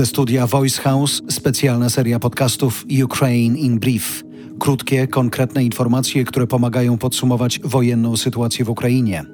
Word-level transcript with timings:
Ze 0.00 0.06
studia 0.06 0.46
Voice 0.46 0.82
House 0.82 1.22
specjalna 1.30 1.90
seria 1.90 2.18
podcastów 2.18 2.84
Ukraine 3.04 3.58
in 3.58 3.78
Brief. 3.78 4.24
Krótkie, 4.58 5.06
konkretne 5.06 5.64
informacje, 5.64 6.24
które 6.24 6.46
pomagają 6.46 6.98
podsumować 6.98 7.60
wojenną 7.64 8.16
sytuację 8.16 8.64
w 8.64 8.70
Ukrainie. 8.70 9.24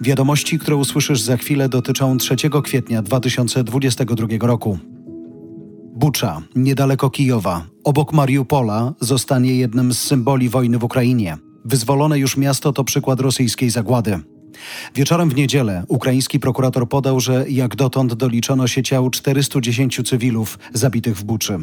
Wiadomości, 0.00 0.58
które 0.58 0.76
usłyszysz 0.76 1.20
za 1.20 1.36
chwilę, 1.36 1.68
dotyczą 1.68 2.18
3 2.18 2.36
kwietnia 2.64 3.02
2022 3.02 4.26
roku. 4.40 4.78
Bucza, 5.94 6.42
niedaleko 6.56 7.10
Kijowa, 7.10 7.66
obok 7.84 8.12
Mariupola, 8.12 8.94
zostanie 9.00 9.54
jednym 9.54 9.94
z 9.94 9.98
symboli 9.98 10.48
wojny 10.48 10.78
w 10.78 10.84
Ukrainie. 10.84 11.38
Wyzwolone 11.64 12.18
już 12.18 12.36
miasto 12.36 12.72
to 12.72 12.84
przykład 12.84 13.20
rosyjskiej 13.20 13.70
zagłady. 13.70 14.20
Wieczorem 14.94 15.30
w 15.30 15.34
niedzielę 15.34 15.84
ukraiński 15.88 16.40
prokurator 16.40 16.88
podał, 16.88 17.20
że 17.20 17.44
jak 17.48 17.76
dotąd 17.76 18.14
doliczono 18.14 18.68
się 18.68 18.82
ciał 18.82 19.10
410 19.10 20.00
cywilów 20.04 20.58
zabitych 20.74 21.16
w 21.16 21.24
Buczy. 21.24 21.58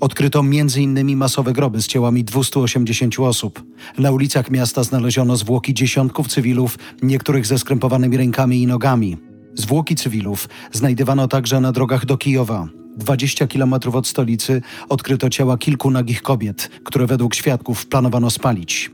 Odkryto 0.00 0.40
m.in. 0.40 1.16
masowe 1.16 1.52
groby 1.52 1.82
z 1.82 1.86
ciałami 1.86 2.24
280 2.24 3.18
osób. 3.18 3.64
Na 3.98 4.10
ulicach 4.10 4.50
miasta 4.50 4.84
znaleziono 4.84 5.36
zwłoki 5.36 5.74
dziesiątków 5.74 6.28
cywilów, 6.28 6.78
niektórych 7.02 7.46
ze 7.46 7.58
skrępowanymi 7.58 8.16
rękami 8.16 8.62
i 8.62 8.66
nogami. 8.66 9.16
Zwłoki 9.54 9.96
cywilów 9.96 10.48
znajdywano 10.72 11.28
także 11.28 11.60
na 11.60 11.72
drogach 11.72 12.06
do 12.06 12.16
Kijowa. 12.16 12.68
20 12.96 13.46
kilometrów 13.46 13.94
od 13.94 14.06
stolicy 14.06 14.62
odkryto 14.88 15.30
ciała 15.30 15.58
kilku 15.58 15.90
nagich 15.90 16.22
kobiet, 16.22 16.70
które 16.84 17.06
według 17.06 17.34
świadków 17.34 17.86
planowano 17.86 18.30
spalić. 18.30 18.90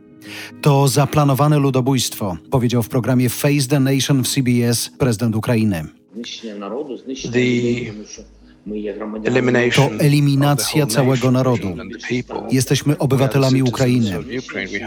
To 0.62 0.88
zaplanowane 0.88 1.58
ludobójstwo, 1.58 2.36
powiedział 2.50 2.82
w 2.82 2.88
programie 2.88 3.28
Face 3.28 3.68
the 3.68 3.80
Nation 3.80 4.24
w 4.24 4.28
CBS 4.28 4.90
prezydent 4.98 5.36
Ukrainy. 5.36 5.84
To 9.76 9.90
eliminacja 9.98 10.86
całego 10.86 11.30
narodu. 11.30 11.76
Jesteśmy 12.50 12.98
obywatelami 12.98 13.62
Ukrainy. 13.62 14.18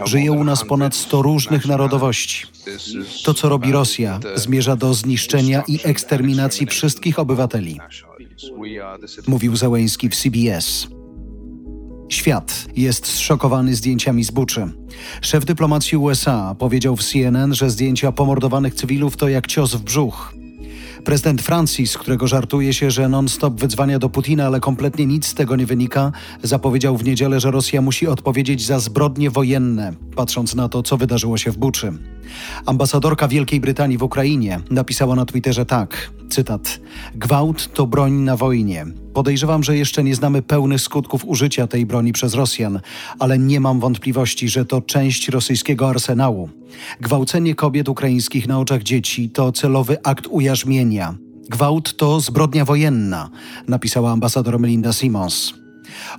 Żyje 0.04 0.32
u 0.32 0.44
nas 0.44 0.64
ponad 0.64 0.94
100 0.94 1.22
różnych 1.22 1.66
narodowości. 1.66 2.46
To, 3.24 3.34
co 3.34 3.48
robi 3.48 3.72
Rosja, 3.72 4.20
zmierza 4.34 4.76
do 4.76 4.94
zniszczenia 4.94 5.62
i 5.68 5.78
eksterminacji 5.84 6.66
wszystkich 6.66 7.18
obywateli. 7.18 7.80
Mówił 9.26 9.56
Załęski 9.56 10.08
w 10.08 10.16
CBS. 10.16 10.88
Świat 12.10 12.66
jest 12.76 13.06
zszokowany 13.06 13.74
zdjęciami 13.74 14.24
z 14.24 14.30
Buczy. 14.30 14.68
Szef 15.20 15.44
dyplomacji 15.44 15.98
USA 15.98 16.54
powiedział 16.58 16.96
w 16.96 17.04
CNN, 17.04 17.54
że 17.54 17.70
zdjęcia 17.70 18.12
pomordowanych 18.12 18.74
cywilów 18.74 19.16
to 19.16 19.28
jak 19.28 19.46
cios 19.46 19.74
w 19.74 19.82
brzuch. 19.82 20.34
Prezydent 21.04 21.42
Francji, 21.42 21.86
z 21.86 21.98
którego 21.98 22.28
żartuje 22.28 22.74
się, 22.74 22.90
że 22.90 23.08
non-stop 23.08 23.60
wydzwania 23.60 23.98
do 23.98 24.08
Putina, 24.08 24.46
ale 24.46 24.60
kompletnie 24.60 25.06
nic 25.06 25.26
z 25.26 25.34
tego 25.34 25.56
nie 25.56 25.66
wynika, 25.66 26.12
zapowiedział 26.42 26.96
w 26.96 27.04
niedzielę, 27.04 27.40
że 27.40 27.50
Rosja 27.50 27.82
musi 27.82 28.06
odpowiedzieć 28.06 28.66
za 28.66 28.78
zbrodnie 28.78 29.30
wojenne, 29.30 29.92
patrząc 30.16 30.54
na 30.54 30.68
to, 30.68 30.82
co 30.82 30.96
wydarzyło 30.96 31.38
się 31.38 31.50
w 31.50 31.58
Buczy. 31.58 31.92
Ambasadorka 32.66 33.28
Wielkiej 33.28 33.60
Brytanii 33.60 33.98
w 33.98 34.02
Ukrainie 34.02 34.60
napisała 34.70 35.14
na 35.14 35.24
Twitterze 35.24 35.66
tak, 35.66 36.10
cytat, 36.28 36.80
Gwałt 37.14 37.72
to 37.74 37.86
broń 37.86 38.12
na 38.12 38.36
wojnie. 38.36 38.86
Podejrzewam, 39.14 39.62
że 39.62 39.76
jeszcze 39.76 40.04
nie 40.04 40.14
znamy 40.14 40.42
pełnych 40.42 40.80
skutków 40.80 41.24
użycia 41.24 41.66
tej 41.66 41.86
broni 41.86 42.12
przez 42.12 42.34
Rosjan, 42.34 42.80
ale 43.18 43.38
nie 43.38 43.60
mam 43.60 43.80
wątpliwości, 43.80 44.48
że 44.48 44.64
to 44.64 44.80
część 44.80 45.28
rosyjskiego 45.28 45.88
arsenału. 45.88 46.48
Gwałcenie 47.00 47.54
kobiet 47.54 47.88
ukraińskich 47.88 48.48
na 48.48 48.58
oczach 48.58 48.82
dzieci 48.82 49.30
to 49.30 49.52
celowy 49.52 50.02
akt 50.02 50.26
ujarzmienia. 50.30 51.14
Gwałt 51.48 51.96
to 51.96 52.20
zbrodnia 52.20 52.64
wojenna, 52.64 53.30
napisała 53.68 54.10
ambasador 54.10 54.58
Melinda 54.58 54.92
Simons. 54.92 55.54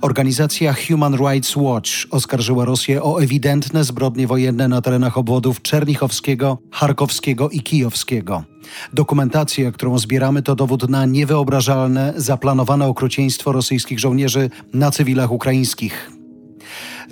Organizacja 0.00 0.74
Human 0.88 1.14
Rights 1.14 1.56
Watch 1.56 1.90
oskarżyła 2.10 2.64
Rosję 2.64 3.02
o 3.02 3.22
ewidentne 3.22 3.84
zbrodnie 3.84 4.26
wojenne 4.26 4.68
na 4.68 4.82
terenach 4.82 5.18
obwodów 5.18 5.62
Czernichowskiego, 5.62 6.58
Charkowskiego 6.70 7.50
i 7.50 7.60
Kijowskiego. 7.60 8.44
Dokumentacja, 8.92 9.72
którą 9.72 9.98
zbieramy, 9.98 10.42
to 10.42 10.54
dowód 10.54 10.88
na 10.88 11.06
niewyobrażalne, 11.06 12.12
zaplanowane 12.16 12.86
okrucieństwo 12.86 13.52
rosyjskich 13.52 14.00
żołnierzy 14.00 14.50
na 14.74 14.90
cywilach 14.90 15.32
ukraińskich. 15.32 16.21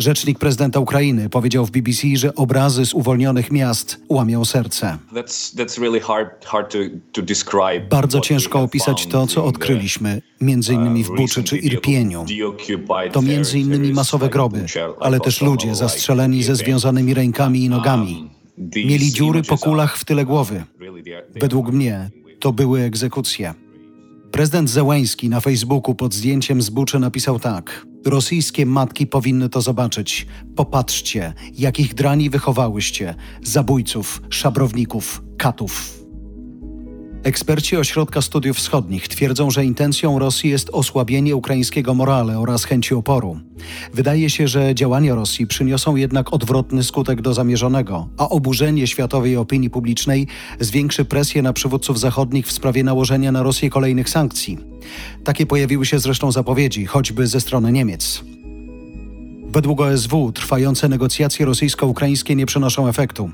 Rzecznik 0.00 0.38
prezydenta 0.38 0.81
Ukrainy 0.81 1.28
powiedział 1.28 1.66
w 1.66 1.71
BBC, 1.71 2.09
że 2.15 2.34
obrazy 2.34 2.87
z 2.87 2.94
uwolnionych 2.94 3.50
miast 3.50 4.00
łamią 4.09 4.44
serce. 4.44 4.99
Bardzo 7.91 8.21
ciężko 8.21 8.60
opisać 8.60 9.06
to, 9.06 9.27
co 9.27 9.44
odkryliśmy, 9.44 10.22
między 10.41 10.75
innymi 10.75 11.05
w 11.05 11.10
uh, 11.10 11.16
Buczy 11.16 11.44
czy 11.44 11.59
Irpieniu. 11.59 12.25
To 13.12 13.22
między 13.22 13.59
innymi 13.59 13.93
masowe 13.93 14.28
groby, 14.28 14.66
ale 15.00 15.21
też 15.21 15.43
ludzie 15.43 15.75
zastrzeleni 15.75 16.43
ze 16.43 16.56
związanymi 16.56 17.15
rękami 17.15 17.65
i 17.65 17.69
nogami. 17.69 18.31
Um, 18.59 18.71
Mieli 18.77 19.12
dziury 19.12 19.43
po 19.43 19.59
kulach 19.59 19.97
w 19.97 20.05
tyle 20.05 20.25
głowy. 20.25 20.65
Według 21.41 21.72
mnie 21.72 22.10
to 22.39 22.53
były 22.53 22.81
egzekucje. 22.81 23.55
Prezydent 24.33 24.71
Zełęński 24.71 25.28
na 25.28 25.41
Facebooku 25.41 25.94
pod 25.94 26.15
zdjęciem 26.15 26.62
z 26.62 26.71
Buczy 26.71 26.99
napisał 26.99 27.39
tak. 27.39 27.90
Rosyjskie 28.05 28.66
matki 28.66 29.06
powinny 29.06 29.49
to 29.49 29.61
zobaczyć. 29.61 30.27
Popatrzcie, 30.56 31.33
jakich 31.59 31.94
drani 31.94 32.31
wychowałyście. 32.31 33.15
Zabójców, 33.43 34.22
szabrowników, 34.31 35.22
katów. 35.38 36.00
Eksperci 37.22 37.77
Ośrodka 37.77 38.22
Studiów 38.22 38.56
Wschodnich 38.56 39.09
twierdzą, 39.09 39.50
że 39.50 39.65
intencją 39.65 40.19
Rosji 40.19 40.50
jest 40.50 40.71
osłabienie 40.72 41.37
ukraińskiego 41.37 41.94
morale 41.94 42.39
oraz 42.39 42.65
chęci 42.65 42.94
oporu. 42.94 43.41
Wydaje 43.94 44.31
się, 44.31 44.49
że 44.49 44.75
działania 44.75 45.15
Rosji 45.15 45.47
przyniosą 45.47 45.97
jednak 45.97 46.33
odwrotny 46.33 46.83
skutek 46.84 47.22
do 47.22 47.34
zamierzonego, 47.34 48.09
a 48.19 48.28
oburzenie 48.28 48.87
światowej 48.87 49.37
opinii 49.37 49.71
publicznej 49.71 50.27
zwiększy 50.60 51.05
presję 51.05 51.43
na 51.43 51.53
przywódców 51.53 52.00
zachodnich 52.00 52.47
w 52.47 52.53
sprawie 52.53 52.84
nałożenia 52.84 53.33
na 53.33 53.43
Rosję 53.43 53.71
kolejnych 53.71 54.10
sankcji. 54.10 54.69
Takie 55.25 55.47
pojawiły 55.47 55.87
się 55.87 55.99
zresztą 55.99 56.33
zapowiedzi, 56.33 56.87
choćby 56.87 57.27
ze 57.27 57.41
strony 57.41 57.73
Niemiec. 57.73 58.25
Według 59.53 59.81
OSW 59.81 60.33
trwające 60.33 60.89
negocjacje 60.89 61.47
rosyjsko-ukraińskie 61.47 62.37
nie 62.37 62.47
przynoszą 62.47 62.89
efektu. 62.89 63.31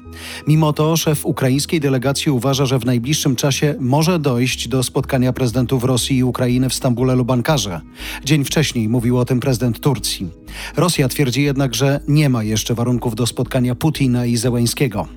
Mimo 0.47 0.72
to 0.72 0.97
szef 0.97 1.27
ukraińskiej 1.27 1.81
delegacji 1.81 2.33
uważa, 2.33 2.67
że 2.67 2.78
w 2.78 2.87
najbliższym 2.87 3.37
czasie 3.37 3.75
może 3.81 4.19
dojść 4.19 4.69
do 4.69 4.83
spotkania 4.83 5.33
prezydentów 5.33 5.84
Rosji 5.84 6.17
i 6.17 6.25
Ukrainy 6.25 6.69
w 6.69 6.75
Stambule 6.75 7.15
lub 7.15 7.31
Ankarze. 7.31 7.81
Dzień 8.25 8.44
wcześniej 8.44 8.88
mówił 8.88 9.19
o 9.19 9.25
tym 9.25 9.41
prezydent 9.41 9.81
Turcji. 9.81 10.28
Rosja 10.77 11.09
twierdzi 11.09 11.43
jednak, 11.43 11.75
że 11.75 12.00
nie 12.09 12.28
ma 12.28 12.43
jeszcze 12.43 12.75
warunków 12.75 13.15
do 13.15 13.27
spotkania 13.27 13.75
Putina 13.75 14.27
i 14.27 14.37
Zełańskiego. 14.37 15.09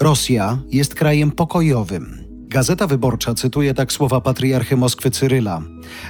Rosja 0.00 0.62
jest 0.70 0.94
krajem 0.94 1.30
pokojowym. 1.30 2.19
Gazeta 2.50 2.86
Wyborcza 2.86 3.34
cytuje 3.34 3.74
tak 3.74 3.92
słowa 3.92 4.20
patriarchy 4.20 4.76
Moskwy 4.76 5.10
Cyryla. 5.10 5.62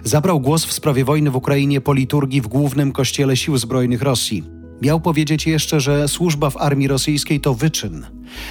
Zabrał 0.05 0.41
głos 0.41 0.65
w 0.65 0.73
sprawie 0.73 1.05
wojny 1.05 1.31
w 1.31 1.37
Ukrainie 1.37 1.81
po 1.81 1.93
liturgii 1.93 2.41
w 2.41 2.49
głównym 2.49 2.93
kościele 2.93 3.37
sił 3.37 3.59
zbrojnych 3.59 4.03
Rosji. 4.03 4.45
Miał 4.83 5.01
powiedzieć 5.01 5.47
jeszcze, 5.47 5.81
że 5.81 6.09
służba 6.09 6.51
w 6.51 6.57
armii 6.57 6.89
rosyjskiej 6.89 7.41
to 7.41 7.55
wyczyn. 7.55 8.07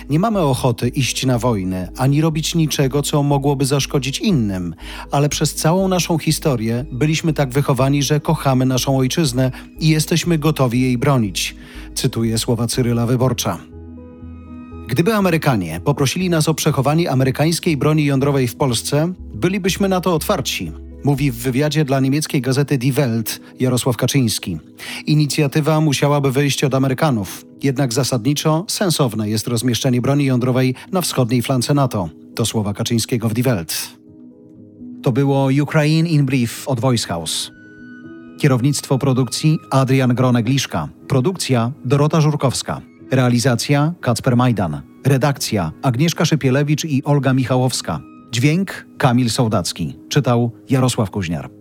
Nie 0.10 0.20
mamy 0.20 0.40
ochoty 0.40 0.88
iść 0.88 1.26
na 1.26 1.40
wojnę, 1.40 1.92
ani 1.98 2.22
robić 2.22 2.56
niczego, 2.56 3.02
co 3.02 3.24
mogłoby 3.24 3.66
zaszkodzić 3.66 4.20
innym, 4.20 4.76
ale 5.12 5.30
przez 5.30 5.56
całą 5.56 5.88
naszą 5.88 6.18
historię 6.18 6.86
byliśmy 6.92 7.34
tak 7.34 7.50
wychowani, 7.50 8.04
że 8.04 8.20
kochamy 8.20 8.66
naszą 8.66 8.98
ojczyznę 8.98 9.52
i 9.80 9.88
jesteśmy 9.90 10.38
gotowi 10.38 10.82
jej 10.82 10.98
bronić. 10.98 11.56
Cytuję 11.96 12.38
słowa 12.38 12.68
Cyryla 12.68 13.06
Wyborcza. 13.06 13.79
Gdyby 14.90 15.14
Amerykanie 15.14 15.80
poprosili 15.80 16.30
nas 16.30 16.50
o 16.50 16.54
przechowanie 16.54 17.12
amerykańskiej 17.12 17.78
broni 17.78 18.06
jądrowej 18.06 18.48
w 18.48 18.56
Polsce, 18.56 19.14
bylibyśmy 19.36 19.90
na 19.90 20.02
to 20.02 20.14
otwarci. 20.14 20.72
Mówi 21.04 21.32
w 21.32 21.36
wywiadzie 21.36 21.86
dla 21.86 22.00
niemieckiej 22.00 22.42
gazety 22.42 22.78
Die 22.78 22.94
Welt 22.94 23.40
Jarosław 23.60 23.98
Kaczyński. 23.98 24.60
Inicjatywa 25.06 25.82
musiałaby 25.82 26.32
wyjść 26.32 26.64
od 26.64 26.74
Amerykanów, 26.74 27.46
jednak 27.64 27.94
zasadniczo 27.94 28.66
sensowne 28.68 29.30
jest 29.30 29.48
rozmieszczenie 29.48 30.02
broni 30.02 30.26
jądrowej 30.26 30.76
na 30.92 31.02
wschodniej 31.02 31.42
flance 31.42 31.74
NATO. 31.74 32.10
To 32.36 32.46
słowa 32.46 32.74
Kaczyńskiego 32.74 33.30
w 33.30 33.34
Die 33.34 33.44
Welt. 33.44 33.98
To 35.04 35.12
było 35.12 35.50
Ukraine 35.64 36.10
in 36.10 36.26
Brief 36.26 36.68
od 36.68 36.80
Voice 36.80 37.08
House. 37.08 37.52
Kierownictwo 38.40 38.98
produkcji 38.98 39.58
Adrian 39.72 40.16
Gronegliszka. 40.16 40.90
Produkcja 41.08 41.72
Dorota 41.86 42.22
Żurkowska. 42.22 42.89
Realizacja 43.12 43.94
Kacper 44.02 44.36
Majdan. 44.36 44.82
Redakcja 45.06 45.72
Agnieszka 45.82 46.26
Szypielewicz 46.26 46.86
i 46.86 47.04
Olga 47.04 47.34
Michałowska. 47.34 48.00
Dźwięk 48.32 48.88
Kamil 48.98 49.30
Sołdacki. 49.30 49.98
Czytał 50.10 50.52
Jarosław 50.70 51.12
Kuźniar. 51.12 51.59